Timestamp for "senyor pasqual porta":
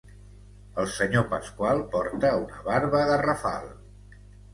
0.93-2.31